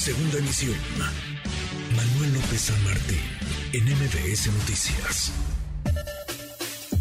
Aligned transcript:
Segunda 0.00 0.38
emisión. 0.38 0.76
Manuel 1.94 2.32
López 2.32 2.58
San 2.58 2.84
Martín, 2.84 3.18
en 3.74 3.84
MBS 3.84 4.46
Noticias. 4.46 5.30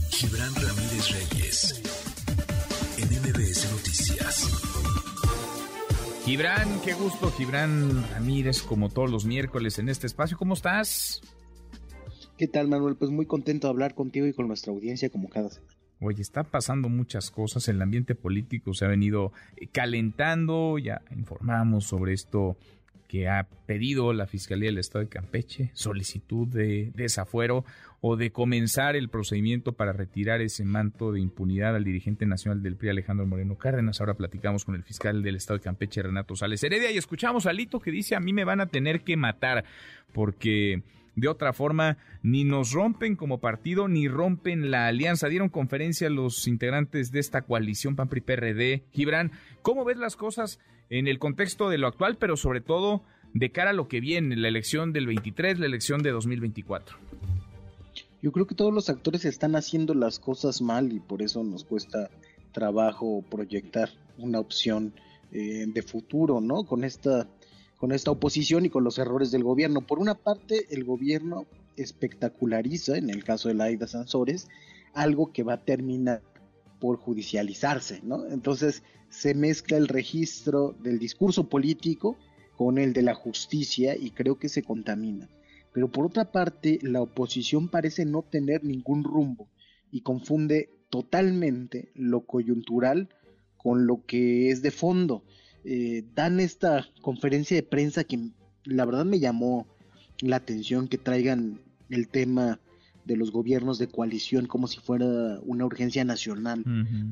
Gibran 0.10 0.54
Ramírez 0.54 1.10
Reyes, 1.14 1.82
en 2.98 3.08
MBS 3.22 3.72
Noticias. 3.72 4.50
Gibran, 6.26 6.82
qué 6.82 6.94
gusto, 6.94 7.32
Gibran 7.32 8.06
Ramírez, 8.10 8.62
como 8.64 8.90
todos 8.90 9.10
los 9.10 9.24
miércoles 9.24 9.80
en 9.80 9.88
este 9.88 10.06
espacio. 10.06 10.38
¿Cómo 10.38 10.54
estás? 10.56 11.22
¿Qué 12.38 12.50
tal, 12.50 12.68
Manuel? 12.68 12.98
Pues 12.98 13.12
muy 13.12 13.26
contento 13.26 13.68
de 13.68 13.72
hablar 13.72 13.96
contigo 13.96 14.28
y 14.28 14.34
con 14.34 14.50
nuestra 14.50 14.74
audiencia 14.74 15.10
como 15.10 15.30
cada 15.30 15.50
semana. 15.50 15.74
Oye, 16.02 16.22
está 16.22 16.44
pasando 16.44 16.88
muchas 16.88 17.30
cosas, 17.30 17.68
el 17.68 17.82
ambiente 17.82 18.16
político 18.16 18.74
se 18.74 18.86
ha 18.86 18.88
venido 18.88 19.34
calentando, 19.74 20.78
ya 20.78 21.02
informamos 21.12 21.86
sobre 21.86 22.14
esto 22.14 22.58
que 23.10 23.28
ha 23.28 23.48
pedido 23.66 24.14
la 24.14 24.28
Fiscalía 24.28 24.70
del 24.70 24.78
Estado 24.78 25.04
de 25.04 25.10
Campeche, 25.10 25.72
solicitud 25.74 26.48
de 26.48 26.92
desafuero 26.94 27.66
o 28.02 28.16
de 28.16 28.32
comenzar 28.32 28.96
el 28.96 29.10
procedimiento 29.10 29.74
para 29.74 29.94
retirar 29.94 30.42
ese 30.42 30.64
manto 30.64 31.12
de 31.12 31.20
impunidad 31.20 31.76
al 31.76 31.84
dirigente 31.84 32.28
nacional 32.28 32.62
del 32.62 32.76
PRI, 32.76 32.90
Alejandro 32.90 33.26
Moreno 33.26 33.58
Cárdenas. 33.58 34.00
Ahora 34.00 34.14
platicamos 34.14 34.64
con 34.64 34.76
el 34.76 34.84
fiscal 34.84 35.24
del 35.24 35.36
Estado 35.36 35.58
de 35.58 35.64
Campeche, 35.64 36.04
Renato 36.04 36.36
Sales 36.36 36.64
Heredia, 36.64 36.92
y 36.92 36.98
escuchamos 36.98 37.48
a 37.48 37.52
Lito 37.52 37.80
que 37.80 37.90
dice, 37.90 38.16
a 38.16 38.20
mí 38.20 38.32
me 38.32 38.46
van 38.46 38.62
a 38.62 38.68
tener 38.68 39.02
que 39.02 39.18
matar 39.18 39.66
porque 40.14 40.84
de 41.16 41.28
otra 41.28 41.52
forma, 41.52 41.98
ni 42.22 42.44
nos 42.44 42.72
rompen 42.72 43.16
como 43.16 43.40
partido 43.40 43.88
ni 43.88 44.08
rompen 44.08 44.70
la 44.72 44.88
alianza. 44.88 45.28
Dieron 45.28 45.50
conferencia 45.50 46.10
los 46.10 46.48
integrantes 46.48 47.12
de 47.12 47.20
esta 47.20 47.42
coalición 47.42 47.96
PAN-PRI-PRD. 47.96 48.84
Gibran, 48.92 49.32
¿cómo 49.62 49.84
ves 49.84 49.98
las 49.98 50.16
cosas 50.16 50.60
en 50.90 51.08
el 51.08 51.20
contexto 51.20 51.70
de 51.70 51.78
lo 51.78 51.88
actual, 51.88 52.18
pero 52.18 52.38
sobre 52.38 52.62
todo 52.62 53.04
de 53.34 53.52
cara 53.52 53.72
a 53.72 53.74
lo 53.74 53.88
que 53.88 54.00
viene, 54.00 54.36
la 54.36 54.48
elección 54.48 54.92
del 54.92 55.08
23, 55.08 55.60
la 55.60 55.66
elección 55.66 56.02
de 56.02 56.12
2024? 56.12 56.98
Yo 58.22 58.32
creo 58.32 58.48
que 58.48 58.56
todos 58.56 58.74
los 58.74 58.90
actores 58.90 59.24
están 59.26 59.56
haciendo 59.56 59.94
las 59.94 60.20
cosas 60.20 60.62
mal 60.62 60.92
y 60.92 61.00
por 61.00 61.22
eso 61.22 61.44
nos 61.44 61.64
cuesta 61.64 62.10
trabajo 62.52 63.24
proyectar 63.30 63.90
una 64.18 64.40
opción 64.40 64.94
eh, 65.32 65.66
de 65.68 65.82
futuro, 65.82 66.42
¿no? 66.42 66.66
Con 66.66 66.84
esta 66.84 67.28
con 67.78 67.94
esta 67.94 68.12
oposición 68.12 68.66
y 68.66 68.70
con 68.70 68.84
los 68.84 69.00
errores 69.00 69.32
del 69.32 69.46
gobierno. 69.46 69.80
Por 69.80 70.00
una 70.00 70.16
parte, 70.16 70.66
el 70.70 70.84
gobierno 70.84 71.46
espectaculariza, 71.78 72.98
en 72.98 73.10
el 73.10 73.24
caso 73.24 73.48
de 73.48 73.56
la 73.56 73.66
Aida 73.66 73.88
Sansores, 73.88 74.50
algo 74.94 75.32
que 75.32 75.44
va 75.44 75.54
a 75.54 75.64
terminar 75.64 76.22
por 76.80 76.98
judicializarse, 76.98 78.02
¿no? 78.04 78.26
Entonces 78.28 78.84
se 79.10 79.34
mezcla 79.34 79.78
el 79.78 79.88
registro 79.88 80.76
del 80.82 81.00
discurso 81.00 81.50
político 81.50 82.18
con 82.56 82.78
el 82.78 82.94
de 82.94 83.02
la 83.02 83.16
justicia 83.16 83.96
y 83.96 84.12
creo 84.12 84.38
que 84.38 84.50
se 84.50 84.64
contamina. 84.64 85.30
Pero 85.74 85.92
por 85.92 86.06
otra 86.06 86.32
parte, 86.32 86.80
la 86.82 87.02
oposición 87.02 87.70
parece 87.70 88.06
no 88.06 88.24
tener 88.24 88.64
ningún 88.64 89.04
rumbo 89.04 89.48
y 89.92 90.02
confunde 90.02 90.70
totalmente 90.90 91.92
lo 91.94 92.26
coyuntural 92.26 93.10
con 93.58 93.86
lo 93.88 94.06
que 94.06 94.50
es 94.50 94.62
de 94.62 94.72
fondo. 94.72 95.24
Eh, 95.64 96.04
dan 96.16 96.40
esta 96.40 96.88
conferencia 97.02 97.56
de 97.56 97.64
prensa 97.64 98.04
que 98.04 98.32
la 98.64 98.86
verdad 98.86 99.06
me 99.06 99.20
llamó 99.20 99.68
la 100.22 100.38
atención 100.38 100.88
que 100.88 100.98
traigan 100.98 101.62
el 101.90 102.08
tema 102.08 102.60
de 103.10 103.18
los 103.18 103.32
gobiernos 103.32 103.80
de 103.80 103.88
coalición 103.88 104.46
como 104.46 104.68
si 104.68 104.80
fuera 104.80 105.40
una 105.42 105.66
urgencia 105.66 106.06
nacional 106.06 106.64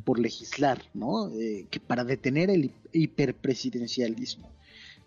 por 0.05 0.19
legislar, 0.19 0.79
¿no? 0.93 1.33
Eh, 1.33 1.65
que 1.71 1.79
para 1.79 2.03
detener 2.03 2.51
el 2.51 2.71
hiperpresidencialismo. 2.93 4.47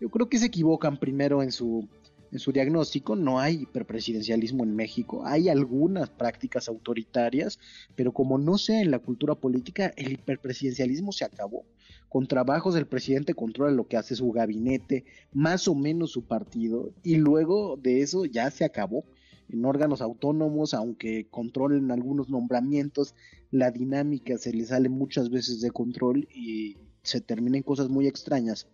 Yo 0.01 0.09
creo 0.09 0.29
que 0.29 0.39
se 0.39 0.47
equivocan 0.47 0.99
primero 0.99 1.45
en 1.45 1.53
su 1.53 1.89
en 2.33 2.39
su 2.39 2.53
diagnóstico 2.53 3.17
no 3.17 3.41
hay 3.41 3.63
hiperpresidencialismo 3.63 4.63
en 4.63 4.77
México, 4.77 5.23
hay 5.27 5.49
algunas 5.49 6.11
prácticas 6.11 6.69
autoritarias, 6.69 7.59
pero 7.97 8.13
como 8.13 8.39
no 8.39 8.57
sea 8.57 8.81
en 8.81 8.93
la 8.93 9.01
cultura 9.01 9.35
política, 9.35 9.93
el 9.97 10.13
hiperpresidencialismo 10.13 11.11
se 11.13 11.25
acabó. 11.25 11.65
Con 12.09 12.27
trabajos 12.27 12.77
el 12.77 12.87
presidente 12.87 13.35
controla 13.35 13.73
lo 13.73 13.89
que 13.89 13.97
hace 13.97 14.15
su 14.15 14.31
gabinete, 14.31 15.05
más 15.33 15.67
o 15.67 15.75
menos 15.75 16.13
su 16.13 16.23
partido, 16.23 16.93
y 17.03 17.17
luego 17.17 17.77
de 17.77 18.03
eso 18.03 18.27
ya 18.27 18.51
se 18.51 18.65
acabó. 18.65 19.05
En 19.53 19.65
órganos 19.65 20.01
autónomos, 20.01 20.75
aunque 20.75 21.27
controlen 21.31 21.91
algunos 21.91 22.31
nombramientos, 22.31 23.15
la 23.51 23.71
dinámica 23.71 24.39
se 24.39 24.53
le 24.53 24.65
sale 24.65 24.89
muchas 24.89 25.31
veces 25.31 25.61
de 25.61 25.71
control 25.71 26.29
y 26.35 26.77
se 27.03 27.21
terminan 27.21 27.63
cosas 27.63 27.89
muy 27.89 28.07
extrañas 28.07 28.69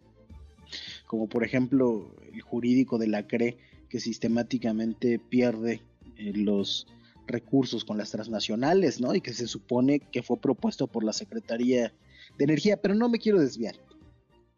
como 1.06 1.28
por 1.28 1.44
ejemplo 1.44 2.14
el 2.32 2.40
jurídico 2.40 2.98
de 2.98 3.08
la 3.08 3.26
CRE 3.26 3.56
que 3.88 4.00
sistemáticamente 4.00 5.18
pierde 5.18 5.80
eh, 6.16 6.32
los 6.34 6.86
recursos 7.26 7.84
con 7.84 7.98
las 7.98 8.10
transnacionales, 8.10 9.00
¿no? 9.00 9.14
Y 9.14 9.20
que 9.20 9.32
se 9.32 9.46
supone 9.46 10.00
que 10.00 10.22
fue 10.22 10.40
propuesto 10.40 10.86
por 10.86 11.04
la 11.04 11.12
Secretaría 11.12 11.92
de 12.38 12.44
Energía, 12.44 12.80
pero 12.80 12.94
no 12.94 13.08
me 13.08 13.18
quiero 13.18 13.40
desviar. 13.40 13.76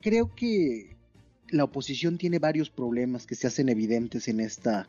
Creo 0.01 0.35
que 0.35 0.97
la 1.51 1.65
oposición 1.65 2.19
tiene 2.19 2.39
varios 2.39 2.69
problemas 2.69 3.27
que 3.27 3.35
se 3.35 3.47
hacen 3.47 3.69
evidentes 3.69 4.29
en 4.29 4.41
esta 4.41 4.87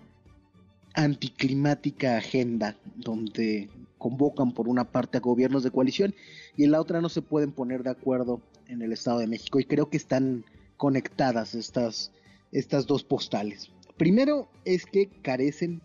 anticlimática 1.00 2.18
agenda 2.18 2.76
donde 2.98 3.70
convocan 3.98 4.52
por 4.52 4.68
una 4.68 4.92
parte 4.92 5.18
a 5.18 5.22
gobiernos 5.22 5.64
de 5.64 5.72
coalición 5.72 6.14
y 6.58 6.66
en 6.66 6.72
la 6.72 6.82
otra 6.82 7.00
no 7.00 7.08
se 7.08 7.22
pueden 7.22 7.54
poner 7.54 7.84
de 7.84 7.92
acuerdo 7.92 8.42
en 8.68 8.82
el 8.82 8.92
Estado 8.92 9.20
de 9.20 9.28
México 9.28 9.62
y 9.62 9.64
creo 9.64 9.90
que 9.90 9.96
están 9.96 10.44
conectadas 10.76 11.56
estas, 11.56 12.12
estas 12.52 12.86
dos 12.86 13.06
postales. 13.06 13.72
Primero 13.96 14.50
es 14.66 14.86
que 14.86 15.08
carecen 15.22 15.82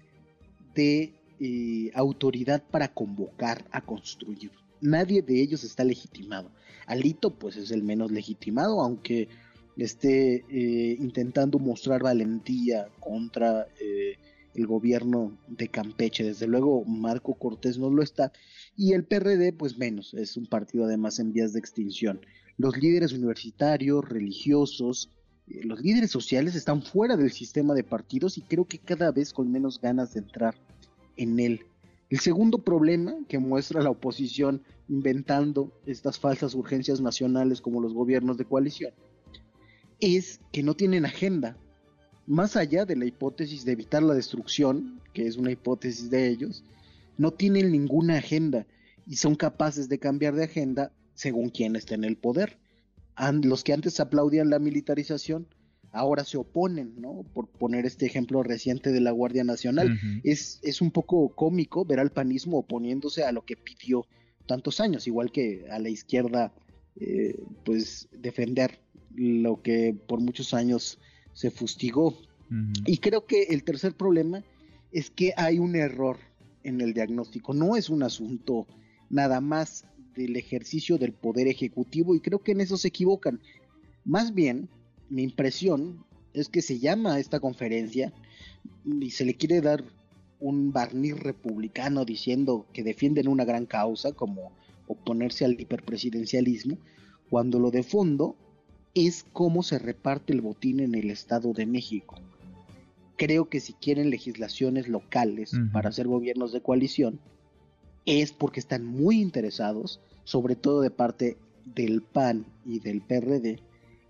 de 0.75 1.15
eh, 1.39 1.93
autoridad 1.95 2.65
para 2.69 2.89
convocar 2.89 3.65
a 3.71 3.83
construir. 3.83 4.51
Nadie 4.81 5.23
de 5.23 5.41
ellos 5.41 5.63
está 5.63 5.85
legitimado. 5.85 6.51
Alito 6.87 7.31
pues 7.39 7.57
es 7.57 7.71
el 7.71 7.85
menos 7.85 8.11
legitimado, 8.11 8.81
aunque 8.81 9.29
esté 9.77 10.45
eh, 10.49 10.97
intentando 10.99 11.61
mostrar 11.61 12.03
valentía 12.03 12.89
contra 12.99 13.69
eh, 13.81 14.19
el 14.55 14.67
gobierno 14.67 15.37
de 15.49 15.69
Campeche. 15.69 16.25
Desde 16.25 16.47
luego 16.47 16.85
Marco 16.85 17.35
Cortés 17.35 17.79
no 17.79 17.91
lo 17.91 18.03
está. 18.03 18.33
Y 18.77 18.93
el 18.93 19.05
PRD 19.05 19.53
pues 19.53 19.79
menos, 19.79 20.15
es 20.15 20.37
un 20.37 20.47
partido 20.47 20.85
además 20.85 21.19
en 21.19 21.33
vías 21.33 21.53
de 21.53 21.61
extinción 21.61 22.21
los 22.57 22.77
líderes 22.77 23.13
universitarios, 23.13 24.09
religiosos, 24.09 25.11
eh, 25.49 25.63
los 25.65 25.81
líderes 25.81 26.11
sociales 26.11 26.55
están 26.55 26.83
fuera 26.83 27.17
del 27.17 27.33
sistema 27.33 27.75
de 27.75 27.85
partidos 27.85 28.39
y 28.39 28.43
creo 28.43 28.65
que 28.65 28.79
cada 28.79 29.11
vez 29.11 29.33
con 29.33 29.51
menos 29.51 29.81
ganas 29.81 30.15
de 30.15 30.21
entrar 30.21 30.55
en 31.17 31.39
él. 31.41 31.61
El 32.11 32.21
segundo 32.21 32.59
problema 32.59 33.15
que 33.29 33.39
muestra 33.39 33.83
la 33.83 33.91
oposición 33.91 34.63
inventando 34.89 35.73
estas 35.87 36.19
falsas 36.19 36.55
urgencias 36.55 37.01
nacionales 37.01 37.61
como 37.61 37.81
los 37.81 37.95
gobiernos 37.95 38.37
de 38.37 38.45
coalición 38.45 38.93
es 40.01 40.41
que 40.53 40.63
no 40.63 40.75
tienen 40.75 41.07
agenda. 41.07 41.57
Más 42.27 42.57
allá 42.57 42.85
de 42.85 42.97
la 42.97 43.05
hipótesis 43.05 43.65
de 43.65 43.73
evitar 43.73 44.03
la 44.03 44.15
destrucción, 44.15 45.01
que 45.13 45.27
es 45.27 45.37
una 45.37 45.51
hipótesis 45.51 46.11
de 46.11 46.29
ellos, 46.29 46.65
no 47.19 47.33
tienen 47.33 47.71
ninguna 47.71 48.19
agenda 48.19 48.67
y 49.07 49.17
son 49.17 49.35
capaces 49.35 49.89
de 49.89 49.99
cambiar 49.99 50.35
de 50.35 50.45
agenda 50.45 50.93
según 51.15 51.51
quien 51.51 51.77
está 51.77 51.95
en 51.95 52.05
el 52.05 52.17
poder. 52.17 52.59
los 53.43 53.63
que 53.63 53.73
antes 53.73 54.01
aplaudían 54.01 54.51
la 54.51 54.59
militarización, 54.59 55.47
ahora 55.93 56.25
se 56.25 56.37
oponen, 56.37 56.95
¿no? 57.01 57.25
Por 57.33 57.47
poner 57.49 57.87
este 57.87 58.07
ejemplo 58.07 58.43
reciente 58.43 58.91
de 58.91 59.01
la 59.01 59.13
Guardia 59.13 59.45
Nacional. 59.45 59.99
es, 60.25 60.59
es 60.63 60.81
un 60.81 60.91
poco 60.91 61.29
cómico 61.37 61.85
ver 61.85 62.01
al 62.01 62.11
panismo 62.11 62.59
oponiéndose 62.59 63.23
a 63.25 63.33
lo 63.33 63.45
que 63.45 63.57
pidió 63.57 64.07
tantos 64.47 64.81
años, 64.81 65.07
igual 65.07 65.31
que 65.31 65.67
a 65.71 65.79
la 65.79 65.89
izquierda, 65.89 66.53
eh, 66.97 67.41
pues 67.65 68.09
defender 68.13 68.81
lo 69.15 69.63
que 69.63 69.97
por 70.07 70.21
muchos 70.21 70.53
años 70.53 70.99
se 71.35 71.51
fustigó. 71.51 72.17
Y 72.87 72.99
creo 72.99 73.27
que 73.27 73.45
el 73.45 73.65
tercer 73.65 73.95
problema 73.95 74.43
es 74.93 75.11
que 75.11 75.33
hay 75.37 75.59
un 75.59 75.75
error 75.75 76.19
en 76.63 76.81
el 76.81 76.95
diagnóstico. 76.95 77.53
No 77.53 77.77
es 77.77 77.91
un 77.91 78.03
asunto 78.03 78.67
nada 79.11 79.41
más 79.41 79.85
del 80.17 80.37
ejercicio 80.37 80.97
del 80.97 81.13
poder 81.13 81.49
ejecutivo 81.49 82.15
y 82.15 82.21
creo 82.21 82.43
que 82.43 82.53
en 82.53 82.61
eso 82.61 82.77
se 82.77 82.89
equivocan. 82.89 83.41
Más 84.05 84.35
bien, 84.35 84.69
mi 85.11 85.23
impresión 85.23 86.05
es 86.33 86.49
que 86.49 86.63
se 86.63 86.79
llama 86.79 87.15
a 87.15 87.21
esta 87.21 87.41
conferencia 87.41 88.13
y 88.85 89.11
se 89.11 89.25
le 89.25 89.35
quiere 89.35 89.61
dar 89.61 89.85
un 90.41 90.73
barniz 90.73 91.19
republicano 91.19 92.05
diciendo 92.05 92.67
que 92.73 92.83
defienden 92.83 93.29
una 93.29 93.45
gran 93.45 93.67
causa 93.67 94.13
como 94.13 94.53
oponerse 94.87 95.45
al 95.45 95.59
hiperpresidencialismo, 95.59 96.77
cuando 97.31 97.59
lo 97.59 97.71
de 97.71 97.83
fondo 97.83 98.37
es 98.95 99.27
cómo 99.33 99.63
se 99.63 99.79
reparte 99.79 100.33
el 100.33 100.41
botín 100.41 100.81
en 100.81 100.95
el 100.95 101.11
Estado 101.11 101.53
de 101.53 101.67
México. 101.67 102.17
Creo 103.17 103.49
que 103.49 103.61
si 103.61 103.73
quieren 103.75 104.11
legislaciones 104.11 104.89
locales 104.89 105.53
para 105.73 105.89
hacer 105.89 106.07
gobiernos 106.09 106.53
de 106.53 106.61
coalición, 106.61 107.21
es 108.07 108.33
porque 108.33 108.61
están 108.61 108.85
muy 108.85 109.21
interesados, 109.21 110.01
sobre 110.25 110.57
todo 110.57 110.81
de 110.81 110.91
parte 110.91 111.37
del 111.65 112.03
PAN 112.03 112.45
y 112.67 112.81
del 112.81 113.01
PRD, 113.01 113.61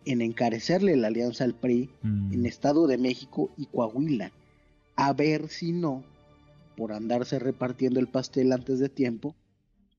en 0.06 0.20
encarecerle 0.20 0.96
la 0.96 1.08
alianza 1.08 1.44
al 1.44 1.54
PRI 1.54 1.90
Mm. 2.02 2.32
en 2.32 2.46
Estado 2.46 2.86
de 2.86 2.98
México 2.98 3.50
y 3.56 3.66
Coahuila. 3.66 4.32
A 4.96 5.12
ver 5.12 5.48
si 5.48 5.72
no, 5.72 6.04
por 6.76 6.92
andarse 6.92 7.38
repartiendo 7.38 8.00
el 8.00 8.08
pastel 8.08 8.52
antes 8.52 8.78
de 8.78 8.88
tiempo, 8.88 9.34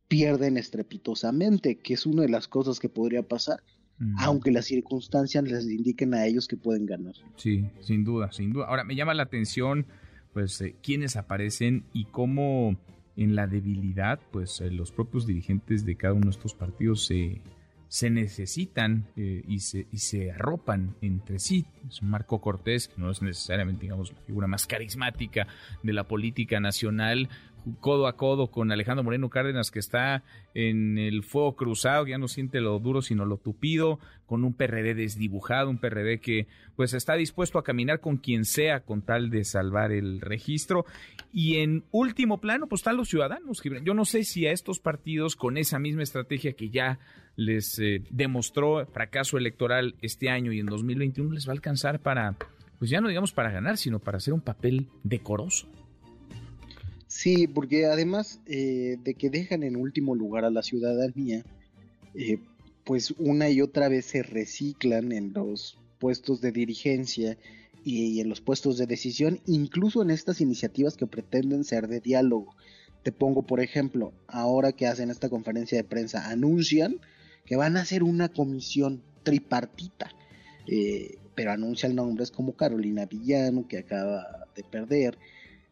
pierden 0.08 0.58
estrepitosamente, 0.58 1.78
que 1.78 1.96
es 1.96 2.06
una 2.06 2.24
de 2.24 2.30
las 2.30 2.48
cosas 2.48 2.80
que 2.80 2.90
podría 2.90 3.24
pasar, 3.24 3.64
Mm. 3.98 4.16
aunque 4.20 4.52
las 4.52 4.66
circunstancias 4.66 5.44
les 5.46 5.66
indiquen 5.70 6.14
a 6.14 6.26
ellos 6.26 6.48
que 6.48 6.58
pueden 6.58 6.86
ganar. 6.86 7.14
Sí, 7.38 7.66
sin 7.80 8.04
duda, 8.04 8.32
sin 8.32 8.52
duda. 8.52 8.66
Ahora, 8.66 8.84
me 8.84 8.96
llama 8.96 9.14
la 9.14 9.24
atención, 9.24 9.86
pues, 10.34 10.60
eh, 10.60 10.76
quiénes 10.84 11.16
aparecen 11.16 11.86
y 11.94 12.06
cómo 12.06 12.76
en 13.16 13.36
la 13.36 13.48
debilidad, 13.48 14.20
pues, 14.32 14.60
eh, 14.60 14.70
los 14.70 14.92
propios 14.92 15.26
dirigentes 15.26 15.86
de 15.86 15.96
cada 15.96 16.14
uno 16.14 16.26
de 16.26 16.32
estos 16.32 16.54
partidos 16.54 17.06
se, 17.06 17.42
se 17.88 18.10
necesitan 18.10 19.08
eh, 19.16 19.44
y, 19.48 19.60
se, 19.60 19.88
y 19.90 20.00
se 20.00 20.32
arropan 20.32 20.96
entre 21.02 21.40
sí. 21.40 21.66
Es 21.88 22.04
Marco 22.04 22.42
Cortés, 22.42 22.90
que 22.90 23.02
no 23.02 23.10
es 23.10 23.22
necesariamente, 23.22 23.84
digamos, 23.84 24.12
la 24.12 24.20
figura 24.24 24.48
más 24.48 24.68
carismática 24.68 25.48
de 25.84 25.94
la 25.94 26.04
política 26.06 26.60
nacional, 26.60 27.30
codo 27.80 28.08
a 28.08 28.16
codo 28.16 28.52
con 28.52 28.72
Alejandro 28.72 29.04
Moreno 29.04 29.30
Cárdenas, 29.30 29.72
que 29.72 29.80
está 29.80 30.24
en 30.54 30.98
el 30.98 31.24
fuego 31.24 31.56
cruzado, 31.56 32.08
ya 32.08 32.18
no 32.18 32.28
siente 32.28 32.62
lo 32.62 32.80
duro, 32.80 33.02
sino 33.02 33.26
lo 33.26 33.38
tupido, 33.38 34.00
con 34.26 34.44
un 34.44 34.54
PRD 34.54 34.96
desdibujado, 34.96 35.70
un 35.70 35.80
PRD 35.80 36.20
que 36.20 36.48
pues 36.76 36.94
está 36.94 37.16
dispuesto 37.16 37.60
a 37.60 37.64
caminar 37.64 38.00
con 38.00 38.18
quien 38.18 38.46
sea 38.46 38.82
con 38.82 39.02
tal 39.02 39.30
de 39.30 39.44
salvar 39.44 39.92
el 39.92 40.22
registro. 40.22 40.86
Y 41.32 41.58
en 41.58 41.84
último 41.92 42.40
plano, 42.40 42.68
pues 42.68 42.80
están 42.80 42.98
los 42.98 43.10
ciudadanos. 43.10 43.62
Yo 43.84 43.94
no 43.94 44.06
sé 44.06 44.24
si 44.24 44.48
a 44.48 44.52
estos 44.52 44.80
partidos, 44.80 45.36
con 45.36 45.58
esa 45.58 45.80
misma 45.80 46.04
estrategia 46.04 46.54
que 46.54 46.70
ya 46.70 47.00
les 47.36 47.78
eh, 47.80 48.04
demostró 48.10 48.86
fracaso 48.88 49.38
electoral 49.38 49.96
este 50.02 50.30
año 50.30 50.52
y 50.52 50.60
en 50.60 50.68
2021, 50.68 51.34
les 51.34 51.48
va 51.48 51.52
a 51.52 51.56
alcanzar 51.56 52.00
para, 52.00 52.36
pues 52.80 52.90
ya 52.90 53.02
no 53.02 53.10
digamos 53.10 53.34
para 53.34 53.52
ganar, 53.52 53.78
sino 53.78 54.00
para 54.00 54.18
hacer 54.18 54.34
un 54.34 54.42
papel 54.42 54.88
decoroso. 55.04 55.68
Sí, 57.16 57.48
porque 57.48 57.86
además 57.86 58.42
eh, 58.46 58.98
de 59.02 59.14
que 59.14 59.30
dejan 59.30 59.64
en 59.64 59.78
último 59.78 60.16
lugar 60.16 60.44
a 60.44 60.50
la 60.50 60.62
ciudadanía, 60.62 61.46
eh, 62.14 62.40
pues 62.84 63.12
una 63.18 63.50
y 63.50 63.62
otra 63.62 63.88
vez 63.88 64.08
se 64.08 64.22
reciclan 64.22 65.14
en 65.14 65.32
los 65.32 65.80
puestos 65.98 66.42
de 66.42 66.52
dirigencia 66.52 67.38
y, 67.86 68.20
en 68.20 68.28
los 68.28 68.42
puestos 68.42 68.78
de 68.78 68.86
decisión, 68.86 69.40
incluso 69.46 70.02
en 70.02 70.10
estas 70.10 70.42
iniciativas 70.42 70.98
que 70.98 71.08
pretenden 71.08 71.64
ser 71.64 71.88
de 71.88 72.02
diálogo. 72.02 72.54
Te 73.02 73.14
pongo, 73.14 73.44
por 73.44 73.62
ejemplo, 73.62 74.12
ahora 74.28 74.74
que 74.74 74.86
hacen 74.86 75.10
esta 75.10 75.30
conferencia 75.30 75.78
de 75.78 75.86
prensa, 75.86 76.30
anuncian 76.30 77.00
que 77.46 77.56
van 77.56 77.78
a 77.78 77.82
hacer 77.82 78.04
una 78.04 78.28
comisión 78.28 79.02
tripartita, 79.24 80.12
eh, 80.68 81.18
pero 81.34 81.54
anuncian 81.54 81.96
nombres 81.96 82.30
como 82.30 82.58
Carolina 82.58 83.06
Villano, 83.06 83.70
que 83.70 83.78
acaba 83.78 84.50
de 84.54 84.66
perder, 84.66 85.18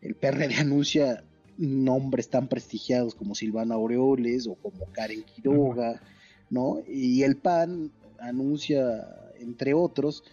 el 0.02 0.16
PRD 0.16 0.56
anuncia 0.60 1.26
nombres 1.58 2.30
tan 2.30 2.48
prestigiados 2.48 3.16
como 3.16 3.36
Silvana 3.36 3.76
Aureoles 3.76 4.48
o 4.48 4.56
como 4.56 4.86
Karen 4.92 5.24
Quiroga, 5.24 6.02
¿no? 6.50 6.82
Y 6.88 7.24
el 7.24 7.38
PAN 7.38 7.92
anuncia, 8.20 9.08
entre 9.40 9.74
otros, 9.74 10.24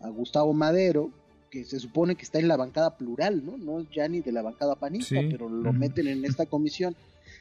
a 0.00 0.08
Gustavo 0.08 0.52
Madero, 0.52 1.10
que 1.50 1.64
se 1.64 1.80
supone 1.80 2.14
que 2.14 2.22
está 2.22 2.38
en 2.38 2.48
la 2.48 2.56
bancada 2.56 2.96
plural, 2.96 3.44
¿no? 3.44 3.56
No 3.56 3.80
es 3.80 3.88
ya 3.90 4.06
ni 4.08 4.20
de 4.20 4.32
la 4.32 4.42
bancada 4.42 4.76
panista, 4.76 5.20
Sí. 5.20 5.28
pero 5.30 5.48
lo 5.48 5.72
meten 5.72 6.06
en 6.06 6.24
esta 6.24 6.46
comisión. 6.46 6.94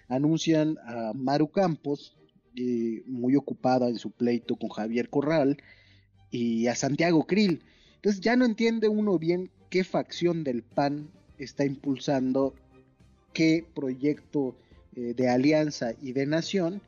Anuncian 0.07 0.77
a 0.85 1.11
Maru 1.13 1.49
Campos, 1.49 2.15
eh, 2.55 3.03
muy 3.05 3.35
ocupada 3.35 3.89
en 3.89 3.99
su 3.99 4.11
pleito 4.11 4.55
con 4.55 4.69
Javier 4.69 5.09
Corral, 5.09 5.57
y 6.31 6.67
a 6.67 6.75
Santiago 6.75 7.25
Krill. 7.25 7.61
Entonces 7.95 8.21
ya 8.21 8.35
no 8.35 8.45
entiende 8.45 8.87
uno 8.87 9.17
bien 9.19 9.49
qué 9.69 9.83
facción 9.83 10.43
del 10.43 10.63
PAN 10.63 11.09
está 11.37 11.65
impulsando 11.65 12.53
qué 13.37 13.63
proyecto 13.75 14.57
eh, 14.95 15.13
de 15.15 15.29
alianza 15.29 15.93
y 16.01 16.11
de 16.11 16.25
nación 16.25 16.81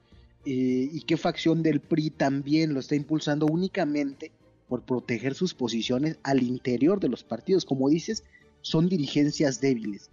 eh, 0.48 0.90
y 0.92 1.02
qué 1.02 1.16
facción 1.16 1.62
del 1.62 1.80
PRI 1.80 2.10
también 2.10 2.74
lo 2.74 2.80
está 2.80 2.96
impulsando 2.96 3.46
únicamente 3.46 4.32
por 4.68 4.82
proteger 4.82 5.36
sus 5.36 5.54
posiciones 5.54 6.18
al 6.24 6.42
interior 6.42 7.00
de 7.00 7.08
los 7.08 7.24
partidos. 7.24 7.66
Como 7.66 7.88
dices, 7.88 8.24
son 8.62 8.90
dirigencias 8.90 9.62
débiles. 9.62 10.10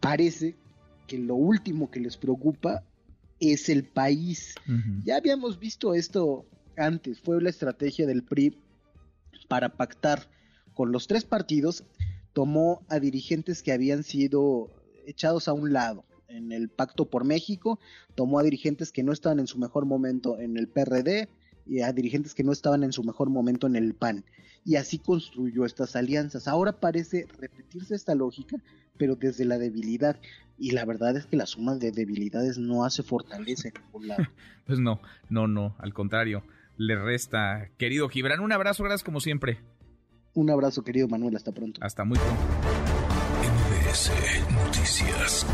Parece 0.00 0.56
que 1.06 1.16
lo 1.16 1.36
último 1.36 1.90
que 1.90 2.00
les 2.00 2.18
preocupa 2.18 2.84
es 3.40 3.70
el 3.70 3.84
país. 3.84 4.56
Ya 5.06 5.16
habíamos 5.16 5.58
visto 5.58 5.94
esto 5.94 6.44
antes, 6.76 7.18
fue 7.20 7.40
la 7.40 7.48
estrategia 7.48 8.06
del 8.06 8.24
PRI 8.24 8.58
para 9.48 9.70
pactar 9.70 10.28
con 10.74 10.92
los 10.92 11.06
tres 11.06 11.24
partidos, 11.24 11.82
tomó 12.34 12.82
a 12.88 13.00
dirigentes 13.00 13.62
que 13.62 13.72
habían 13.72 14.02
sido 14.02 14.70
echados 15.08 15.48
a 15.48 15.52
un 15.52 15.72
lado 15.72 16.04
en 16.28 16.52
el 16.52 16.68
Pacto 16.68 17.06
por 17.06 17.24
México, 17.24 17.80
tomó 18.14 18.38
a 18.38 18.42
dirigentes 18.42 18.92
que 18.92 19.02
no 19.02 19.12
estaban 19.12 19.40
en 19.40 19.46
su 19.46 19.58
mejor 19.58 19.86
momento 19.86 20.38
en 20.38 20.56
el 20.56 20.68
PRD 20.68 21.28
y 21.66 21.80
a 21.80 21.92
dirigentes 21.92 22.34
que 22.34 22.44
no 22.44 22.52
estaban 22.52 22.82
en 22.82 22.92
su 22.92 23.04
mejor 23.04 23.30
momento 23.30 23.66
en 23.66 23.76
el 23.76 23.94
PAN. 23.94 24.24
Y 24.64 24.76
así 24.76 24.98
construyó 24.98 25.64
estas 25.64 25.96
alianzas. 25.96 26.48
Ahora 26.48 26.72
parece 26.72 27.26
repetirse 27.38 27.94
esta 27.94 28.14
lógica, 28.14 28.56
pero 28.96 29.16
desde 29.16 29.44
la 29.44 29.58
debilidad. 29.58 30.18
Y 30.58 30.72
la 30.72 30.84
verdad 30.84 31.16
es 31.16 31.26
que 31.26 31.36
la 31.36 31.46
suma 31.46 31.76
de 31.76 31.92
debilidades 31.92 32.58
no 32.58 32.84
hace 32.84 33.02
fortaleza 33.02 33.68
en 33.68 33.74
ningún 33.82 34.08
lado. 34.08 34.24
Pues 34.66 34.80
no, 34.80 35.00
no, 35.30 35.46
no, 35.46 35.74
al 35.78 35.94
contrario, 35.94 36.42
le 36.76 36.94
resta. 36.94 37.70
Querido 37.78 38.10
Gibran, 38.10 38.40
un 38.40 38.52
abrazo, 38.52 38.84
gracias 38.84 39.02
como 39.02 39.20
siempre. 39.20 39.60
Un 40.34 40.50
abrazo, 40.50 40.84
querido 40.84 41.08
Manuel, 41.08 41.36
hasta 41.36 41.52
pronto. 41.52 41.80
Hasta 41.82 42.04
muy 42.04 42.18
pronto. 42.18 42.97
MBS 43.88 44.10
Noticias. 44.52 45.46